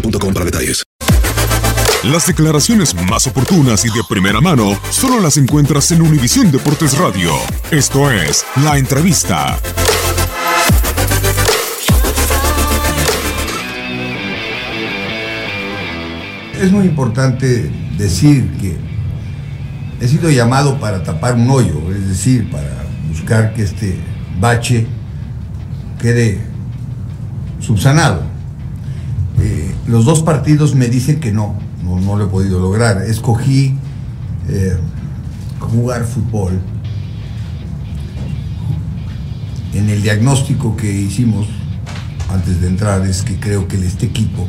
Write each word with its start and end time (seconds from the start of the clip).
boostmobile.com 0.00 0.34
para 0.34 0.44
detalles. 0.44 0.84
Las 2.04 2.26
declaraciones 2.26 2.94
más 3.08 3.26
oportunas 3.26 3.84
y 3.84 3.88
de 3.88 4.02
primera 4.08 4.40
mano 4.40 4.78
solo 4.90 5.20
las 5.20 5.36
encuentras 5.38 5.90
en 5.90 6.02
Univisión 6.02 6.52
Deportes 6.52 6.96
Radio. 6.98 7.32
Esto 7.70 8.10
es 8.10 8.44
La 8.62 8.78
Entrevista. 8.78 9.58
Es 16.60 16.70
muy 16.70 16.86
importante 16.86 17.70
decir 17.98 18.50
que 18.58 18.76
he 20.00 20.08
sido 20.08 20.30
llamado 20.30 20.78
para 20.78 21.02
tapar 21.02 21.34
un 21.34 21.50
hoyo, 21.50 21.92
es 21.92 22.08
decir, 22.08 22.50
para 22.50 22.84
buscar 23.08 23.52
que 23.52 23.62
este 23.62 23.98
bache 24.40 24.86
quede 26.00 26.40
subsanado. 27.60 28.35
Eh, 29.40 29.74
los 29.86 30.04
dos 30.04 30.22
partidos 30.22 30.74
me 30.74 30.88
dicen 30.88 31.20
que 31.20 31.32
no, 31.32 31.58
no, 31.82 32.00
no 32.00 32.16
lo 32.16 32.24
he 32.24 32.28
podido 32.28 32.58
lograr. 32.60 33.02
Escogí 33.02 33.76
eh, 34.48 34.76
jugar 35.58 36.04
fútbol. 36.04 36.60
En 39.74 39.90
el 39.90 40.02
diagnóstico 40.02 40.76
que 40.76 40.90
hicimos 40.90 41.46
antes 42.30 42.60
de 42.60 42.68
entrar 42.68 43.06
es 43.06 43.22
que 43.22 43.38
creo 43.38 43.68
que 43.68 43.76
este 43.76 44.06
equipo 44.06 44.46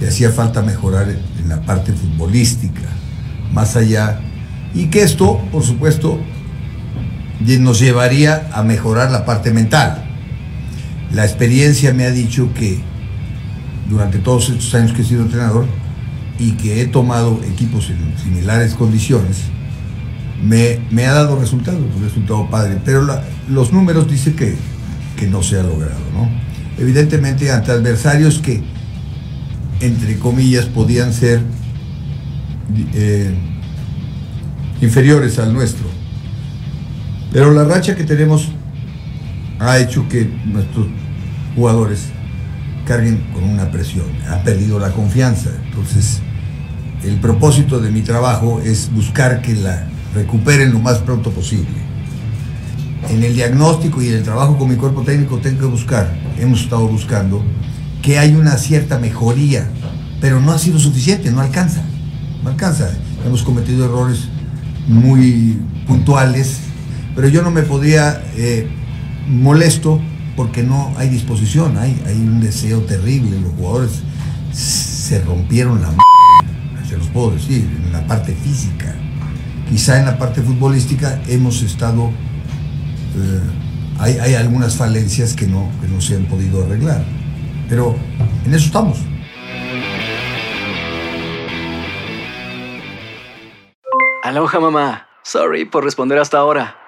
le 0.00 0.08
hacía 0.08 0.30
falta 0.30 0.62
mejorar 0.62 1.08
en 1.08 1.48
la 1.48 1.62
parte 1.62 1.92
futbolística, 1.92 2.88
más 3.52 3.76
allá, 3.76 4.20
y 4.74 4.86
que 4.86 5.02
esto, 5.02 5.40
por 5.52 5.62
supuesto, 5.62 6.18
nos 7.60 7.78
llevaría 7.78 8.48
a 8.52 8.62
mejorar 8.62 9.10
la 9.10 9.24
parte 9.24 9.52
mental. 9.52 10.04
La 11.12 11.24
experiencia 11.24 11.92
me 11.92 12.04
ha 12.04 12.10
dicho 12.10 12.52
que 12.54 12.80
durante 13.88 14.18
todos 14.18 14.48
estos 14.48 14.74
años 14.74 14.92
que 14.92 15.02
he 15.02 15.04
sido 15.04 15.22
entrenador 15.22 15.66
y 16.38 16.52
que 16.52 16.80
he 16.80 16.86
tomado 16.86 17.40
equipos 17.44 17.90
en 17.90 18.18
similares 18.18 18.74
condiciones, 18.74 19.42
me, 20.42 21.06
ha 21.06 21.12
dado 21.12 21.38
resultados, 21.38 21.80
un 21.96 22.02
resultado 22.02 22.48
padre, 22.50 22.78
pero 22.84 23.06
los 23.48 23.72
números 23.72 24.10
dicen 24.10 24.34
que, 24.34 24.56
que 25.16 25.26
no 25.26 25.42
se 25.42 25.58
ha 25.58 25.62
logrado, 25.62 26.00
¿no? 26.12 26.28
Evidentemente 26.78 27.50
ante 27.52 27.70
adversarios 27.70 28.40
que, 28.40 28.62
entre 29.80 30.18
comillas, 30.18 30.66
podían 30.66 31.12
ser 31.12 31.40
eh, 32.94 33.32
inferiores 34.80 35.38
al 35.38 35.52
nuestro. 35.52 35.86
Pero 37.32 37.52
la 37.52 37.64
racha 37.64 37.94
que 37.94 38.04
tenemos 38.04 38.48
ha 39.60 39.78
hecho 39.78 40.08
que 40.08 40.28
nuestros 40.44 40.86
jugadores 41.54 42.08
carguen 42.84 43.24
con 43.32 43.44
una 43.44 43.70
presión, 43.70 44.06
han 44.28 44.42
perdido 44.44 44.78
la 44.78 44.90
confianza. 44.90 45.50
Entonces, 45.66 46.20
el 47.02 47.16
propósito 47.20 47.80
de 47.80 47.90
mi 47.90 48.02
trabajo 48.02 48.60
es 48.64 48.90
buscar 48.92 49.42
que 49.42 49.54
la 49.54 49.86
recuperen 50.14 50.72
lo 50.72 50.78
más 50.78 50.98
pronto 50.98 51.30
posible. 51.30 51.84
En 53.10 53.22
el 53.22 53.34
diagnóstico 53.34 54.00
y 54.00 54.08
en 54.08 54.14
el 54.14 54.22
trabajo 54.22 54.56
con 54.56 54.70
mi 54.70 54.76
cuerpo 54.76 55.02
técnico 55.02 55.38
tengo 55.38 55.60
que 55.60 55.66
buscar, 55.66 56.16
hemos 56.38 56.62
estado 56.62 56.86
buscando, 56.88 57.44
que 58.00 58.18
hay 58.18 58.34
una 58.34 58.56
cierta 58.56 58.98
mejoría, 58.98 59.68
pero 60.20 60.40
no 60.40 60.52
ha 60.52 60.58
sido 60.58 60.78
suficiente, 60.78 61.30
no 61.30 61.40
alcanza, 61.40 61.82
no 62.42 62.50
alcanza. 62.50 62.90
Hemos 63.26 63.42
cometido 63.42 63.84
errores 63.84 64.28
muy 64.86 65.58
puntuales, 65.86 66.58
pero 67.14 67.28
yo 67.28 67.42
no 67.42 67.50
me 67.50 67.62
podría 67.62 68.22
eh, 68.36 68.68
molesto 69.28 70.00
porque 70.36 70.62
no 70.62 70.92
hay 70.96 71.08
disposición, 71.08 71.76
hay, 71.78 72.00
un 72.14 72.40
deseo 72.40 72.80
terrible, 72.80 73.40
los 73.40 73.52
jugadores 73.52 74.02
se 74.52 75.20
rompieron 75.22 75.80
la 75.80 75.88
m 75.88 75.98
se 76.88 76.98
los 76.98 77.08
puedo 77.08 77.30
decir, 77.30 77.64
en 77.84 77.92
la 77.92 78.06
parte 78.06 78.34
física. 78.34 78.94
Quizá 79.68 79.98
en 79.98 80.04
la 80.04 80.18
parte 80.18 80.42
futbolística 80.42 81.20
hemos 81.28 81.62
estado, 81.62 82.10
eh, 83.16 83.40
hay, 83.98 84.34
algunas 84.34 84.76
falencias 84.76 85.34
que 85.34 85.46
no, 85.46 85.70
que 85.80 85.88
no 85.88 86.00
se 86.00 86.16
han 86.16 86.26
podido 86.26 86.62
arreglar, 86.64 87.02
pero 87.68 87.96
en 88.44 88.52
eso 88.52 88.66
estamos. 88.66 88.98
Aloha 94.22 94.60
mamá. 94.60 95.06
Sorry 95.22 95.64
por 95.64 95.84
responder 95.84 96.18
hasta 96.18 96.38
ahora. 96.38 96.83